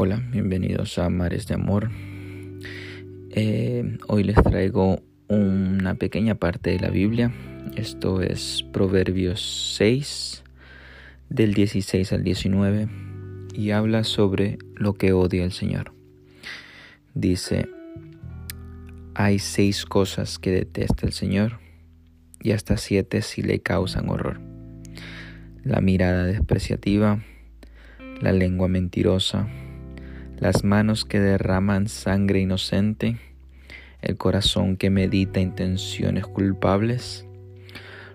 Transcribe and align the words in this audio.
Hola, 0.00 0.22
bienvenidos 0.30 0.96
a 1.00 1.10
Mares 1.10 1.48
de 1.48 1.54
Amor. 1.54 1.90
Eh, 3.30 3.98
hoy 4.06 4.22
les 4.22 4.36
traigo 4.44 5.02
una 5.26 5.96
pequeña 5.96 6.36
parte 6.36 6.70
de 6.70 6.78
la 6.78 6.88
Biblia. 6.88 7.32
Esto 7.74 8.22
es 8.22 8.64
Proverbios 8.72 9.74
6, 9.76 10.44
del 11.30 11.52
16 11.52 12.12
al 12.12 12.22
19, 12.22 12.88
y 13.54 13.72
habla 13.72 14.04
sobre 14.04 14.58
lo 14.76 14.94
que 14.94 15.12
odia 15.12 15.42
el 15.42 15.50
Señor. 15.50 15.92
Dice, 17.14 17.68
hay 19.16 19.40
seis 19.40 19.84
cosas 19.84 20.38
que 20.38 20.52
detesta 20.52 21.06
el 21.06 21.12
Señor, 21.12 21.58
y 22.40 22.52
hasta 22.52 22.76
siete 22.76 23.20
si 23.20 23.42
le 23.42 23.58
causan 23.62 24.08
horror. 24.10 24.40
La 25.64 25.80
mirada 25.80 26.24
despreciativa, 26.24 27.20
la 28.20 28.30
lengua 28.30 28.68
mentirosa, 28.68 29.48
las 30.40 30.64
manos 30.64 31.04
que 31.04 31.20
derraman 31.20 31.88
sangre 31.88 32.40
inocente, 32.40 33.16
el 34.00 34.16
corazón 34.16 34.76
que 34.76 34.90
medita 34.90 35.40
intenciones 35.40 36.26
culpables, 36.26 37.26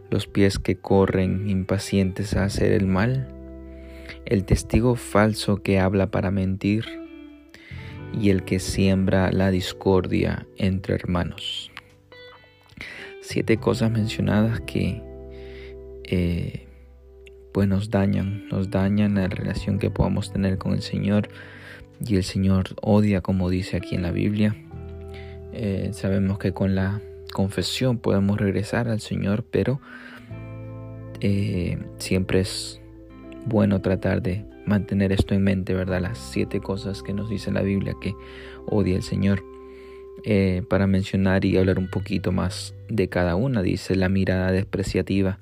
los 0.10 0.28
pies 0.28 0.60
que 0.60 0.76
corren 0.76 1.50
impacientes 1.50 2.36
a 2.36 2.46
hacer 2.46 2.72
el 2.72 2.88
mal, 2.88 3.28
el 4.26 4.46
testigo 4.46 4.96
falso 4.96 5.62
que 5.62 5.80
habla 5.80 6.12
para 6.12 6.32
mentir 6.32 6.86
y 8.20 8.30
el 8.30 8.44
que 8.44 8.60
siembra 8.60 9.32
la 9.32 9.52
discordia 9.52 10.48
entre 10.58 10.96
hermanos. 10.96 11.72
Siete 13.22 13.58
cosas 13.58 13.92
mencionadas 13.92 14.62
que 14.62 15.02
eh, 16.04 16.68
pues 17.54 17.68
nos 17.68 17.90
dañan, 17.90 18.48
nos 18.50 18.70
dañan 18.70 19.16
la 19.16 19.28
relación 19.28 19.80
que 19.80 19.90
podamos 19.90 20.32
tener 20.32 20.58
con 20.58 20.74
el 20.74 20.82
Señor 20.82 21.30
y 22.06 22.16
el 22.18 22.24
Señor 22.24 22.76
odia 22.82 23.22
como 23.22 23.50
dice 23.50 23.78
aquí 23.78 23.96
en 23.96 24.02
la 24.02 24.12
Biblia. 24.12 24.56
Eh, 25.54 25.90
sabemos 25.94 26.40
que 26.40 26.52
con 26.52 26.76
la 26.76 27.02
confesión 27.32 27.98
podemos 27.98 28.40
regresar 28.40 28.88
al 28.88 29.00
Señor, 29.00 29.44
pero 29.50 29.80
eh, 31.22 31.78
siempre 31.98 32.42
es 32.42 32.82
bueno 33.46 33.82
tratar 33.82 34.22
de 34.22 34.46
mantener 34.66 35.12
esto 35.12 35.34
en 35.34 35.44
mente, 35.44 35.74
¿verdad? 35.74 36.02
Las 36.02 36.18
siete 36.18 36.60
cosas 36.60 37.04
que 37.04 37.14
nos 37.14 37.30
dice 37.30 37.52
la 37.52 37.62
Biblia 37.62 37.94
que 38.02 38.14
odia 38.66 38.96
el 38.96 39.04
Señor. 39.04 39.44
Eh, 40.26 40.64
para 40.70 40.88
mencionar 40.88 41.44
y 41.44 41.58
hablar 41.58 41.80
un 41.80 41.90
poquito 41.90 42.32
más 42.32 42.76
de 42.88 43.10
cada 43.10 43.36
una, 43.36 43.62
dice 43.62 43.96
la 43.96 44.10
mirada 44.10 44.52
despreciativa. 44.52 45.40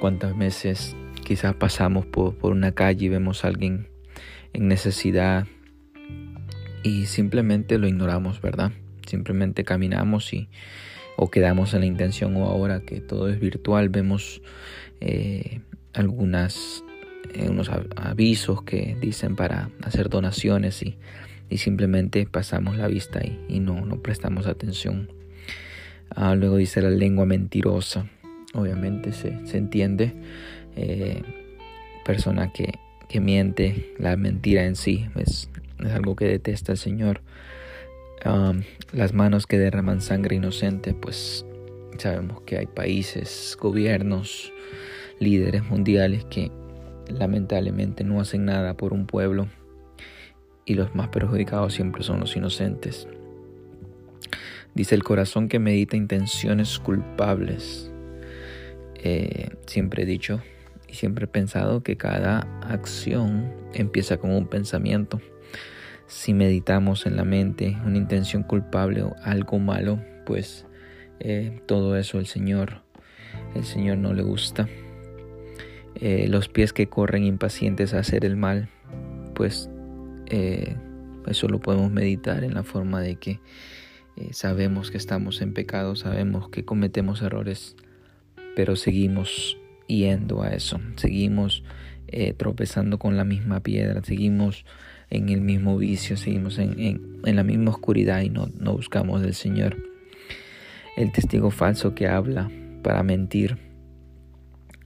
¿Cuántas 0.00 0.36
veces 0.36 0.94
quizás 1.24 1.54
pasamos 1.54 2.04
por, 2.04 2.34
por 2.36 2.52
una 2.52 2.72
calle 2.72 3.06
y 3.06 3.08
vemos 3.08 3.44
a 3.44 3.48
alguien 3.48 3.88
en 4.52 4.68
necesidad 4.68 5.46
y 6.86 7.06
simplemente 7.06 7.78
lo 7.78 7.88
ignoramos, 7.88 8.40
¿verdad? 8.40 8.70
Simplemente 9.08 9.64
caminamos 9.64 10.32
y 10.32 10.48
o 11.16 11.28
quedamos 11.30 11.74
en 11.74 11.80
la 11.80 11.86
intención 11.86 12.36
o 12.36 12.44
ahora 12.44 12.80
que 12.80 13.00
todo 13.00 13.28
es 13.28 13.40
virtual 13.40 13.88
vemos 13.88 14.40
eh, 15.00 15.62
eh, 15.94 17.50
avisos 17.96 18.62
que 18.62 18.96
dicen 19.00 19.34
para 19.34 19.70
hacer 19.82 20.08
donaciones 20.08 20.80
y, 20.84 20.96
y 21.50 21.58
simplemente 21.58 22.24
pasamos 22.24 22.76
la 22.76 22.86
vista 22.86 23.20
y, 23.24 23.40
y 23.48 23.58
no, 23.58 23.84
no 23.84 24.00
prestamos 24.00 24.46
atención. 24.46 25.10
Ah, 26.10 26.36
luego 26.36 26.56
dice 26.56 26.82
la 26.82 26.90
lengua 26.90 27.26
mentirosa. 27.26 28.06
Obviamente 28.54 29.12
se, 29.12 29.44
se 29.44 29.58
entiende. 29.58 30.14
Eh, 30.76 31.20
persona 32.04 32.52
que, 32.52 32.78
que 33.08 33.20
miente, 33.20 33.92
la 33.98 34.16
mentira 34.16 34.64
en 34.64 34.76
sí 34.76 35.08
es 35.16 35.50
es 35.80 35.92
algo 35.92 36.16
que 36.16 36.26
detesta 36.26 36.72
el 36.72 36.78
Señor. 36.78 37.20
las 38.92 39.12
manos 39.12 39.46
que 39.46 39.58
derraman 39.58 40.00
sangre 40.00 40.36
inocente, 40.36 40.94
pues 40.94 41.44
sabemos 41.98 42.40
que 42.42 42.58
hay 42.58 42.66
países, 42.66 43.56
gobiernos, 43.60 44.52
líderes 45.18 45.64
mundiales 45.64 46.24
que 46.24 46.50
lamentablemente 47.08 48.04
no 48.04 48.20
hacen 48.20 48.44
nada 48.44 48.76
por 48.76 48.92
un 48.92 49.06
pueblo 49.06 49.48
y 50.64 50.74
los 50.74 50.94
más 50.94 51.08
perjudicados 51.08 51.74
siempre 51.74 52.02
son 52.02 52.20
los 52.20 52.36
inocentes. 52.36 53.06
Dice 54.74 54.94
el 54.94 55.04
corazón 55.04 55.48
que 55.48 55.58
medita 55.58 55.96
intenciones 55.96 56.78
culpables. 56.78 57.90
Eh, 58.96 59.50
siempre 59.66 60.02
he 60.02 60.06
dicho 60.06 60.42
y 60.88 60.94
siempre 60.94 61.24
he 61.24 61.28
pensado 61.28 61.82
que 61.82 61.96
cada 61.96 62.40
acción 62.62 63.52
empieza 63.72 64.18
con 64.18 64.32
un 64.32 64.48
pensamiento 64.48 65.20
si 66.06 66.34
meditamos 66.34 67.06
en 67.06 67.16
la 67.16 67.24
mente 67.24 67.76
una 67.84 67.96
intención 67.96 68.42
culpable 68.42 69.02
o 69.02 69.14
algo 69.22 69.58
malo, 69.58 70.00
pues 70.24 70.66
eh, 71.18 71.60
todo 71.66 71.96
eso 71.96 72.18
el 72.18 72.26
Señor, 72.26 72.82
el 73.54 73.64
Señor 73.64 73.98
no 73.98 74.12
le 74.12 74.22
gusta. 74.22 74.68
Eh, 75.96 76.26
los 76.28 76.48
pies 76.48 76.72
que 76.72 76.88
corren 76.88 77.24
impacientes 77.24 77.94
a 77.94 78.00
hacer 78.00 78.24
el 78.24 78.36
mal, 78.36 78.68
pues 79.34 79.70
eh, 80.26 80.76
eso 81.26 81.48
lo 81.48 81.58
podemos 81.58 81.90
meditar 81.90 82.44
en 82.44 82.54
la 82.54 82.62
forma 82.62 83.00
de 83.00 83.16
que 83.16 83.40
sabemos 84.30 84.90
que 84.90 84.96
estamos 84.96 85.42
en 85.42 85.52
pecado, 85.52 85.94
sabemos 85.94 86.48
que 86.48 86.64
cometemos 86.64 87.20
errores, 87.20 87.76
pero 88.54 88.74
seguimos 88.74 89.58
yendo 89.88 90.42
a 90.42 90.48
eso, 90.50 90.80
seguimos 90.96 91.64
tropezando 92.38 92.98
con 92.98 93.18
la 93.18 93.24
misma 93.24 93.60
piedra, 93.60 94.02
seguimos 94.02 94.64
en 95.10 95.28
el 95.28 95.40
mismo 95.40 95.76
vicio, 95.78 96.16
seguimos 96.16 96.58
en, 96.58 97.20
la 97.22 97.42
misma 97.42 97.70
oscuridad 97.70 98.22
y 98.22 98.30
no, 98.30 98.50
no 98.58 98.72
buscamos 98.72 99.22
del 99.22 99.34
Señor. 99.34 99.76
El 100.96 101.12
testigo 101.12 101.50
falso 101.50 101.94
que 101.94 102.08
habla 102.08 102.50
para 102.82 103.02
mentir, 103.02 103.58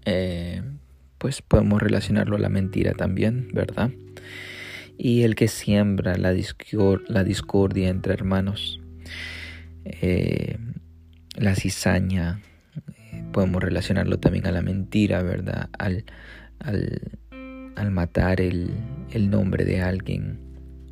eh, 0.04 0.62
pues 1.18 1.42
podemos 1.42 1.82
relacionarlo 1.82 2.36
a 2.36 2.40
la 2.40 2.48
mentira 2.48 2.92
también, 2.92 3.48
¿verdad? 3.52 3.90
Y 4.96 5.22
el 5.22 5.34
que 5.34 5.48
siembra 5.48 6.16
la, 6.16 6.34
la 7.08 7.24
discordia 7.24 7.88
entre 7.88 8.12
hermanos, 8.12 8.80
eh, 9.84 10.58
la 11.36 11.54
cizaña, 11.54 12.40
eh, 12.96 13.24
podemos 13.32 13.62
relacionarlo 13.62 14.18
también 14.18 14.46
a 14.46 14.52
la 14.52 14.62
mentira, 14.62 15.22
¿verdad? 15.22 15.70
Al, 15.78 16.04
al 17.76 17.90
matar 17.90 18.40
el, 18.40 18.70
nombre 19.30 19.64
de 19.64 19.80
alguien 19.80 20.38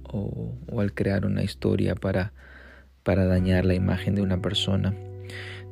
o, 0.04 0.54
al 0.78 0.92
crear 0.94 1.26
una 1.26 1.42
historia 1.42 1.94
para, 1.94 2.32
para 3.02 3.26
dañar 3.26 3.64
la 3.64 3.74
imagen 3.74 4.14
de 4.14 4.22
una 4.22 4.40
persona. 4.40 4.94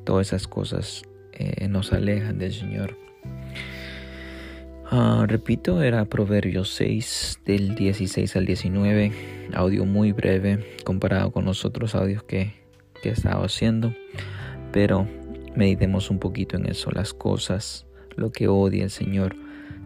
Todas 0.04 0.28
esas 0.28 0.46
cosas 0.46 1.02
eh, 1.32 1.68
nos 1.68 1.92
alejan 1.92 2.38
del 2.38 2.52
Señor. 2.52 2.96
Ah, 4.88 5.24
repito, 5.26 5.82
era 5.82 6.04
Proverbios 6.04 6.70
6 6.74 7.40
del 7.44 7.74
16 7.74 8.36
al 8.36 8.46
19, 8.46 9.12
audio 9.52 9.84
muy 9.84 10.12
breve 10.12 10.64
comparado 10.84 11.32
con 11.32 11.44
los 11.44 11.64
otros 11.64 11.96
audios 11.96 12.22
que, 12.22 12.54
que 13.02 13.08
he 13.08 13.12
estado 13.12 13.42
haciendo, 13.42 13.92
pero 14.70 15.08
meditemos 15.56 16.08
un 16.08 16.20
poquito 16.20 16.56
en 16.56 16.66
eso, 16.66 16.92
las 16.92 17.14
cosas, 17.14 17.86
lo 18.14 18.30
que 18.30 18.46
odia 18.46 18.84
el 18.84 18.90
Señor 18.90 19.34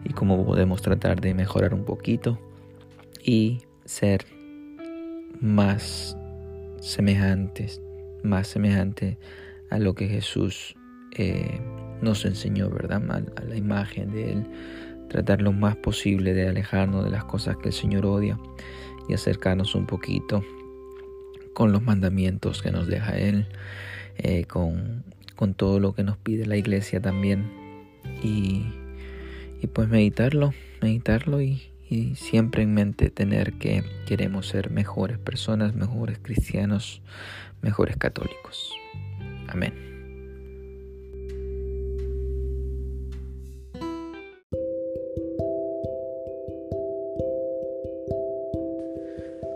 y 0.03 0.13
cómo 0.13 0.45
podemos 0.45 0.81
tratar 0.81 1.21
de 1.21 1.33
mejorar 1.33 1.73
un 1.73 1.83
poquito 1.83 2.39
y 3.23 3.59
ser 3.85 4.25
más 5.39 6.17
semejantes, 6.79 7.81
más 8.23 8.47
semejante 8.47 9.17
a 9.69 9.79
lo 9.79 9.95
que 9.95 10.07
Jesús 10.07 10.75
eh, 11.17 11.59
nos 12.01 12.25
enseñó, 12.25 12.69
¿verdad? 12.69 13.03
A, 13.11 13.43
la 13.43 13.55
imagen 13.55 14.11
de 14.11 14.31
Él, 14.33 14.45
tratar 15.09 15.41
lo 15.41 15.51
más 15.51 15.75
posible 15.75 16.33
de 16.33 16.47
alejarnos 16.47 17.03
de 17.03 17.11
las 17.11 17.25
cosas 17.25 17.57
que 17.57 17.69
el 17.69 17.73
Señor 17.73 18.05
odia 18.05 18.39
y 19.07 19.13
acercarnos 19.13 19.75
un 19.75 19.85
poquito 19.85 20.43
con 21.53 21.71
los 21.71 21.83
mandamientos 21.83 22.61
que 22.61 22.71
nos 22.71 22.87
deja 22.87 23.17
Él, 23.17 23.47
eh, 24.17 24.45
con, 24.45 25.03
con 25.35 25.53
todo 25.53 25.79
lo 25.79 25.93
que 25.93 26.03
nos 26.03 26.17
pide 26.17 26.45
la 26.45 26.57
iglesia 26.57 27.01
también 27.01 27.51
y 28.23 28.65
y 29.61 29.67
pues 29.67 29.87
meditarlo, 29.87 30.53
meditarlo 30.81 31.39
y, 31.41 31.67
siempre 32.15 32.63
en 32.63 32.73
mente 32.73 33.09
tener 33.09 33.51
que 33.53 33.83
queremos 34.07 34.47
ser 34.47 34.71
mejores 34.71 35.17
personas, 35.17 35.75
mejores 35.75 36.19
cristianos, 36.19 37.01
mejores 37.61 37.97
católicos. 37.97 38.71
Amén. 39.49 39.73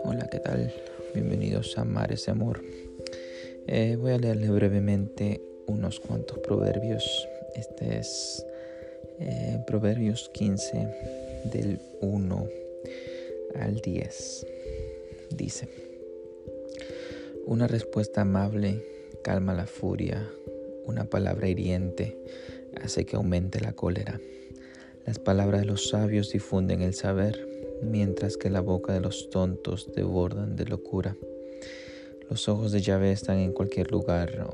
Hola, 0.04 0.28
¿qué 0.30 0.40
tal? 0.40 0.70
Bienvenidos 1.14 1.78
a 1.78 1.84
Mares 1.84 2.26
de 2.26 2.32
Amor. 2.32 2.62
Eh, 3.66 3.96
voy 3.98 4.12
a 4.12 4.18
leerles 4.18 4.50
brevemente 4.50 5.40
unos 5.66 6.00
cuantos 6.00 6.38
proverbios. 6.40 7.26
Este 7.54 7.98
es 7.98 8.44
eh, 9.18 9.58
Proverbios 9.66 10.30
15 10.34 10.88
del 11.52 11.78
1 12.00 12.48
al 13.54 13.80
10. 13.80 14.46
Dice, 15.30 15.68
una 17.46 17.66
respuesta 17.66 18.22
amable 18.22 18.84
calma 19.22 19.54
la 19.54 19.66
furia, 19.66 20.28
una 20.84 21.04
palabra 21.04 21.48
hiriente 21.48 22.16
hace 22.82 23.04
que 23.04 23.16
aumente 23.16 23.60
la 23.60 23.72
cólera. 23.72 24.20
Las 25.06 25.18
palabras 25.18 25.60
de 25.60 25.66
los 25.66 25.88
sabios 25.88 26.30
difunden 26.32 26.82
el 26.82 26.94
saber, 26.94 27.46
mientras 27.82 28.36
que 28.36 28.50
la 28.50 28.60
boca 28.60 28.92
de 28.92 29.00
los 29.00 29.30
tontos 29.30 29.92
debordan 29.94 30.56
de 30.56 30.66
locura. 30.66 31.16
Los 32.28 32.48
ojos 32.48 32.72
de 32.72 32.82
Yahvé 32.82 33.12
están 33.12 33.38
en 33.38 33.52
cualquier 33.52 33.92
lugar, 33.92 34.48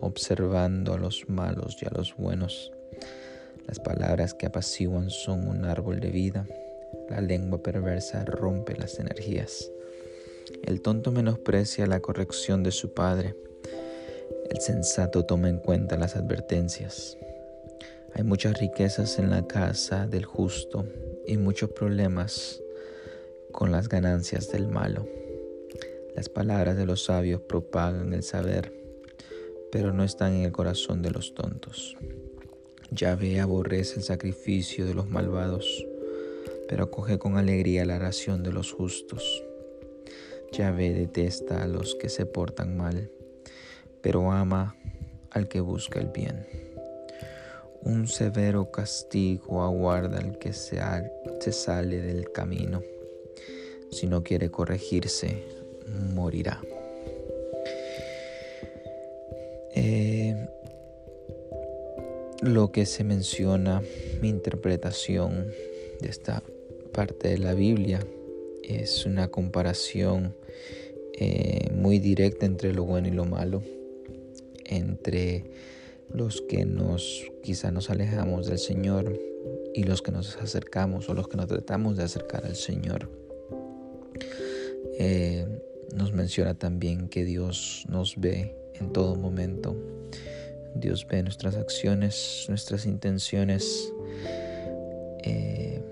observando 0.00 0.94
a 0.94 0.98
los 0.98 1.28
malos 1.28 1.76
y 1.80 1.86
a 1.86 1.90
los 1.96 2.16
buenos. 2.16 2.72
Las 3.66 3.80
palabras 3.80 4.34
que 4.34 4.46
apaciguan 4.46 5.10
son 5.10 5.48
un 5.48 5.64
árbol 5.64 6.00
de 6.00 6.10
vida. 6.10 6.46
La 7.08 7.20
lengua 7.20 7.62
perversa 7.62 8.24
rompe 8.24 8.76
las 8.76 8.98
energías. 8.98 9.70
El 10.62 10.82
tonto 10.82 11.10
menosprecia 11.12 11.86
la 11.86 12.00
corrección 12.00 12.62
de 12.62 12.72
su 12.72 12.92
padre. 12.92 13.36
El 14.50 14.60
sensato 14.60 15.24
toma 15.24 15.48
en 15.48 15.58
cuenta 15.58 15.96
las 15.96 16.16
advertencias. 16.16 17.16
Hay 18.14 18.24
muchas 18.24 18.58
riquezas 18.58 19.18
en 19.18 19.30
la 19.30 19.46
casa 19.46 20.06
del 20.06 20.24
justo 20.24 20.86
y 21.26 21.38
muchos 21.38 21.70
problemas 21.70 22.60
con 23.52 23.72
las 23.72 23.88
ganancias 23.88 24.50
del 24.50 24.66
malo. 24.66 25.06
Las 26.14 26.28
palabras 26.28 26.76
de 26.76 26.84
los 26.84 27.04
sabios 27.04 27.40
propagan 27.40 28.12
el 28.12 28.22
saber, 28.22 28.72
pero 29.70 29.92
no 29.92 30.04
están 30.04 30.34
en 30.34 30.42
el 30.42 30.52
corazón 30.52 31.00
de 31.00 31.10
los 31.10 31.34
tontos. 31.34 31.96
Yahvé 32.94 33.40
aborrece 33.40 33.96
el 33.96 34.02
sacrificio 34.02 34.84
de 34.84 34.92
los 34.92 35.08
malvados, 35.08 35.86
pero 36.68 36.90
coge 36.90 37.18
con 37.18 37.38
alegría 37.38 37.86
la 37.86 37.98
ración 37.98 38.42
de 38.42 38.52
los 38.52 38.70
justos. 38.70 39.42
Yahvé 40.52 40.92
detesta 40.92 41.62
a 41.62 41.66
los 41.66 41.94
que 41.94 42.10
se 42.10 42.26
portan 42.26 42.76
mal, 42.76 43.10
pero 44.02 44.30
ama 44.30 44.76
al 45.30 45.48
que 45.48 45.60
busca 45.60 46.00
el 46.00 46.08
bien. 46.08 46.46
Un 47.80 48.08
severo 48.08 48.70
castigo 48.70 49.62
aguarda 49.62 50.18
al 50.18 50.38
que 50.38 50.52
se, 50.52 50.78
sale 51.50 52.02
del 52.02 52.30
camino. 52.30 52.82
Si 53.90 54.06
no 54.06 54.22
quiere 54.22 54.50
corregirse, 54.50 55.42
morirá. 56.14 56.60
Eh, 59.74 60.36
lo 62.42 62.72
que 62.72 62.86
se 62.86 63.04
menciona, 63.04 63.82
mi 64.20 64.28
interpretación 64.28 65.46
de 66.00 66.08
esta 66.08 66.42
parte 66.92 67.28
de 67.28 67.38
la 67.38 67.54
Biblia 67.54 68.04
es 68.64 69.06
una 69.06 69.28
comparación 69.28 70.34
eh, 71.14 71.70
muy 71.72 72.00
directa 72.00 72.44
entre 72.44 72.74
lo 72.74 72.84
bueno 72.84 73.06
y 73.06 73.12
lo 73.12 73.24
malo, 73.24 73.62
entre 74.64 75.44
los 76.12 76.42
que 76.42 76.64
nos 76.64 77.30
quizá 77.44 77.70
nos 77.70 77.90
alejamos 77.90 78.48
del 78.48 78.58
Señor 78.58 79.20
y 79.72 79.84
los 79.84 80.02
que 80.02 80.10
nos 80.10 80.36
acercamos 80.36 81.08
o 81.08 81.14
los 81.14 81.28
que 81.28 81.36
nos 81.36 81.46
tratamos 81.46 81.96
de 81.96 82.02
acercar 82.02 82.44
al 82.44 82.56
Señor. 82.56 83.08
Eh, 84.98 85.46
nos 85.94 86.12
menciona 86.12 86.54
también 86.54 87.08
que 87.08 87.24
Dios 87.24 87.84
nos 87.88 88.18
ve 88.18 88.56
en 88.74 88.92
todo 88.92 89.14
momento. 89.14 89.76
Dios 90.74 91.06
ve 91.06 91.22
nuestras 91.22 91.56
acciones, 91.56 92.46
nuestras 92.48 92.86
intenciones, 92.86 93.92
eh, 95.22 95.82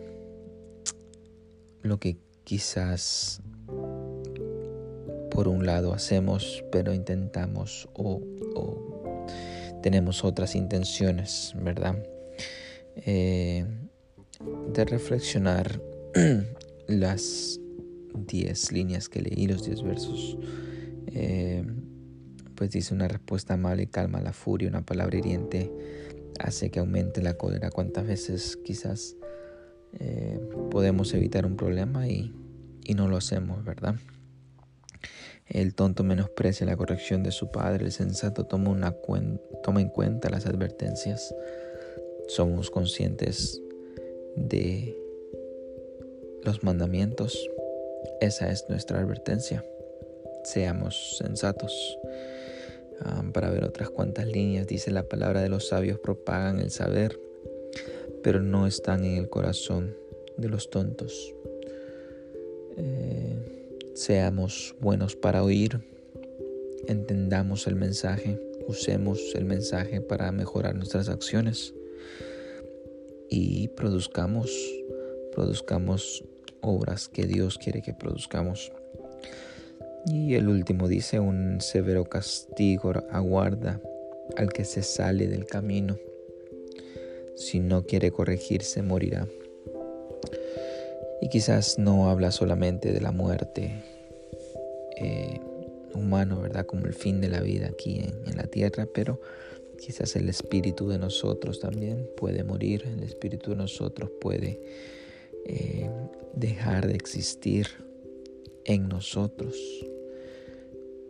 lo 1.83 1.99
que 1.99 2.17
quizás 2.45 3.41
por 5.31 5.49
un 5.49 5.65
lado 5.65 5.95
hacemos, 5.95 6.65
pero 6.71 6.93
intentamos 6.93 7.89
o, 7.95 8.21
tenemos 9.83 10.25
otras 10.25 10.55
intenciones, 10.55 11.55
¿verdad? 11.57 11.97
Eh, 12.97 13.65
de 14.73 14.85
reflexionar 14.85 15.81
las 16.87 17.61
10 18.15 18.73
líneas 18.73 19.09
que 19.09 19.23
leí, 19.23 19.47
los 19.47 19.65
10 19.65 19.83
versos, 19.83 20.37
eh, 21.07 21.65
pues 22.61 22.73
dice 22.73 22.93
una 22.93 23.09
respuesta 23.09 23.55
amable 23.55 23.87
calma 23.87 24.21
la 24.21 24.35
furia, 24.35 24.69
una 24.69 24.85
palabra 24.85 25.17
hiriente 25.17 25.73
hace 26.39 26.71
que 26.71 26.79
aumente 26.79 27.23
la 27.23 27.39
cólera. 27.39 27.71
¿Cuántas 27.71 28.07
veces 28.07 28.59
quizás 28.63 29.17
eh, 29.99 30.39
podemos 30.71 31.15
evitar 31.15 31.47
un 31.47 31.57
problema 31.57 32.07
y, 32.07 32.35
y 32.85 32.93
no 32.93 33.09
lo 33.09 33.17
hacemos, 33.17 33.65
verdad? 33.65 33.95
El 35.47 35.75
tonto 35.75 36.05
menosprecia 36.05 36.67
la 36.67 36.77
corrección 36.77 37.23
de 37.23 37.31
su 37.31 37.51
padre, 37.51 37.87
el 37.87 37.93
sensato 37.93 38.45
toma, 38.45 38.69
una 38.69 38.95
toma 39.63 39.81
en 39.81 39.89
cuenta 39.89 40.29
las 40.29 40.45
advertencias. 40.45 41.35
Somos 42.29 42.71
conscientes 42.71 43.59
de 44.37 44.95
los 46.45 46.63
mandamientos, 46.63 47.49
esa 48.21 48.51
es 48.51 48.67
nuestra 48.69 49.01
advertencia. 49.01 49.65
Seamos 50.45 51.17
sensatos. 51.17 51.99
Para 53.33 53.51
ver 53.51 53.65
otras 53.65 53.91
cuantas 53.91 54.27
líneas, 54.27 54.67
dice 54.67 54.91
la 54.91 55.09
palabra 55.09 55.43
de 55.43 55.49
los 55.49 55.69
sabios 55.69 55.99
propagan 55.99 56.61
el 56.61 56.71
saber, 56.71 57.19
pero 58.23 58.43
no 58.43 58.67
están 58.67 59.05
en 59.05 59.17
el 59.17 59.29
corazón 59.29 59.95
de 60.37 60.49
los 60.49 60.71
tontos. 60.71 61.35
Eh, 62.77 63.91
seamos 63.95 64.75
buenos 64.81 65.17
para 65.17 65.43
oír, 65.43 65.81
entendamos 66.87 67.67
el 67.67 67.77
mensaje, 67.77 68.39
usemos 68.67 69.35
el 69.35 69.45
mensaje 69.45 70.01
para 70.01 70.31
mejorar 70.33 70.75
nuestras 70.75 71.09
acciones 71.09 71.75
y 73.29 73.69
produzcamos, 73.69 74.51
produzcamos 75.33 76.25
obras 76.61 77.09
que 77.09 77.27
Dios 77.27 77.59
quiere 77.59 77.81
que 77.83 77.95
produzcamos. 77.95 78.73
Y 80.07 80.35
el 80.35 80.49
último 80.49 80.89
dice, 80.89 81.21
un 81.21 81.61
severo 81.61 82.05
castigo 82.05 82.93
aguarda 83.11 83.81
al 84.37 84.53
que 84.53 84.65
se 84.65 84.83
sale 84.83 85.27
del 85.27 85.47
camino. 85.47 85.99
Si 87.37 87.61
no 87.61 87.85
quiere 87.85 88.11
corregirse, 88.11 88.83
morirá. 88.83 89.27
Y 91.21 91.29
quizás 91.29 91.79
no 91.79 92.09
habla 92.09 92.31
solamente 92.31 92.93
de 92.93 93.01
la 93.01 93.13
muerte 93.13 93.83
eh, 94.97 95.41
humano, 95.95 96.41
¿verdad? 96.41 96.67
Como 96.67 96.87
el 96.87 96.95
fin 96.95 97.21
de 97.21 97.29
la 97.29 97.41
vida 97.41 97.69
aquí 97.69 98.01
en, 98.01 98.15
en 98.27 98.37
la 98.37 98.45
tierra, 98.45 98.87
pero 98.93 99.21
quizás 99.79 100.17
el 100.17 100.29
espíritu 100.29 100.89
de 100.89 100.99
nosotros 100.99 101.61
también 101.61 102.09
puede 102.17 102.45
morir, 102.45 102.85
el 102.87 103.03
espíritu 103.03 103.51
de 103.51 103.57
nosotros 103.57 104.11
puede 104.21 104.61
eh, 105.47 105.91
dejar 106.35 106.87
de 106.87 106.95
existir 106.95 107.67
en 108.71 108.89
nosotros. 108.89 109.57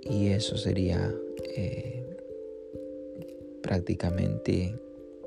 Y 0.02 0.29
eso 0.29 0.57
sería 0.57 1.14
eh, 1.55 2.17
prácticamente 3.62 4.75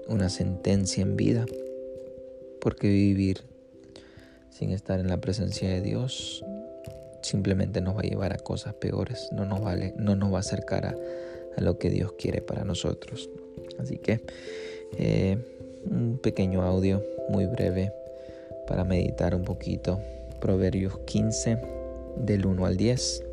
una 0.07 0.29
sentencia 0.29 1.03
en 1.03 1.15
vida, 1.15 1.45
porque 2.59 2.87
vivir 2.87 3.41
sin 4.49 4.71
estar 4.71 4.99
en 4.99 5.07
la 5.07 5.21
presencia 5.21 5.69
de 5.69 5.81
Dios 5.81 6.43
simplemente 7.21 7.81
nos 7.81 7.95
va 7.95 8.01
a 8.01 8.09
llevar 8.09 8.33
a 8.33 8.37
cosas 8.37 8.73
peores, 8.73 9.29
no 9.31 9.45
nos, 9.45 9.61
vale, 9.61 9.93
no 9.95 10.15
nos 10.15 10.33
va 10.33 10.37
a 10.37 10.41
acercar 10.41 10.85
a, 10.87 10.95
lo 11.61 11.77
que 11.77 11.91
Dios 11.91 12.13
quiere 12.13 12.41
para 12.41 12.65
nosotros. 12.65 13.29
Así 13.77 13.97
que 13.97 14.21
eh, 14.97 15.37
un 15.85 16.17
pequeño 16.17 16.63
audio 16.63 17.03
muy 17.29 17.45
breve 17.45 17.93
para 18.67 18.83
meditar 18.83 19.35
un 19.35 19.43
poquito. 19.43 20.01
Proverbios 20.41 20.97
15 21.05 21.82
del 22.17 22.45
1 22.45 22.65
al 22.65 22.77
10. 22.77 23.23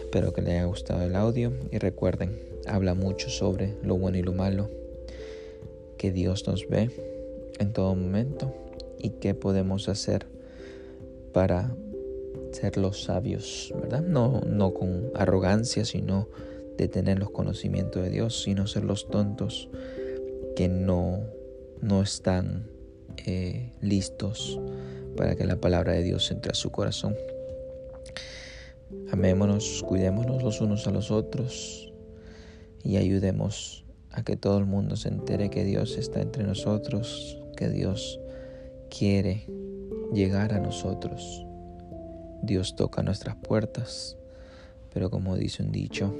Espero 0.00 0.32
que 0.32 0.42
les 0.42 0.54
haya 0.54 0.64
gustado 0.64 1.02
el 1.02 1.14
audio 1.14 1.52
y 1.70 1.78
recuerden, 1.78 2.38
habla 2.66 2.94
mucho 2.94 3.28
sobre 3.28 3.74
lo 3.82 3.96
bueno 3.96 4.18
y 4.18 4.22
lo 4.22 4.32
malo, 4.32 4.70
que 5.98 6.12
Dios 6.12 6.46
nos 6.46 6.68
ve 6.68 6.90
en 7.58 7.72
todo 7.72 7.94
momento 7.94 8.54
y 8.98 9.10
qué 9.10 9.34
podemos 9.34 9.88
hacer 9.88 10.26
para 11.32 11.74
ser 12.52 12.76
los 12.76 13.04
sabios, 13.04 13.72
¿verdad? 13.80 14.02
No, 14.02 14.40
no 14.40 14.72
con 14.72 15.10
arrogancia, 15.14 15.84
sino 15.84 16.28
de 16.76 16.88
tener 16.88 17.18
los 17.18 17.30
conocimientos 17.30 18.02
de 18.02 18.10
Dios, 18.10 18.42
sino 18.42 18.66
ser 18.66 18.84
los 18.84 19.08
tontos 19.08 19.68
que 20.54 20.68
no, 20.68 21.20
no 21.82 22.02
están 22.02 22.68
eh, 23.26 23.72
listos 23.80 24.58
para 25.16 25.36
que 25.36 25.44
la 25.44 25.56
palabra 25.56 25.92
de 25.92 26.02
Dios 26.02 26.30
entre 26.30 26.52
a 26.52 26.54
su 26.54 26.70
corazón. 26.70 27.14
Amémonos, 29.10 29.82
cuidémonos 29.86 30.42
los 30.42 30.60
unos 30.60 30.86
a 30.86 30.90
los 30.90 31.10
otros 31.10 31.92
y 32.84 32.96
ayudemos 32.96 33.84
a 34.10 34.22
que 34.22 34.36
todo 34.36 34.58
el 34.58 34.66
mundo 34.66 34.96
se 34.96 35.08
entere 35.08 35.50
que 35.50 35.64
Dios 35.64 35.96
está 35.96 36.20
entre 36.20 36.44
nosotros, 36.44 37.38
que 37.56 37.68
Dios 37.68 38.20
quiere 38.88 39.46
llegar 40.12 40.52
a 40.52 40.60
nosotros 40.60 41.46
Dios 42.46 42.76
toca 42.76 43.02
nuestras 43.02 43.36
puertas, 43.36 44.16
pero 44.94 45.10
como 45.10 45.36
dice 45.36 45.62
un 45.62 45.72
dicho, 45.72 46.14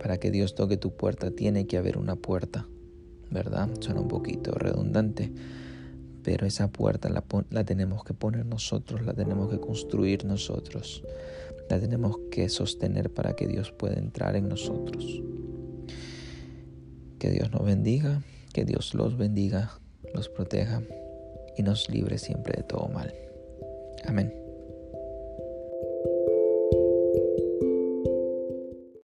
para 0.00 0.18
que 0.18 0.30
Dios 0.30 0.54
toque 0.54 0.76
tu 0.76 0.96
puerta 0.96 1.30
tiene 1.30 1.66
que 1.66 1.76
haber 1.76 1.98
una 1.98 2.16
puerta, 2.16 2.66
¿verdad? 3.30 3.68
Suena 3.80 4.00
un 4.00 4.08
poquito 4.08 4.52
redundante, 4.52 5.30
pero 6.24 6.46
esa 6.46 6.68
puerta 6.68 7.10
la, 7.10 7.64
tenemos 7.64 8.02
que 8.02 8.14
poner 8.14 8.46
nosotros, 8.46 9.04
la 9.04 9.12
tenemos 9.12 9.50
que 9.50 9.60
construir 9.60 10.24
nosotros, 10.24 11.04
la 11.68 11.78
tenemos 11.78 12.16
que 12.30 12.48
sostener 12.48 13.12
para 13.12 13.36
que 13.36 13.46
Dios 13.46 13.70
pueda 13.70 13.94
entrar 13.96 14.34
en 14.34 14.48
nosotros. 14.48 15.22
Que 17.18 17.30
Dios 17.30 17.52
nos 17.52 17.64
bendiga, 17.64 18.22
que 18.52 18.64
Dios 18.64 18.94
los 18.94 19.16
bendiga, 19.18 19.78
los 20.14 20.28
proteja 20.30 20.82
y 21.56 21.62
nos 21.62 21.88
libre 21.90 22.18
siempre 22.18 22.54
de 22.56 22.62
todo 22.62 22.88
mal. 22.88 23.14
Amén. 24.06 24.43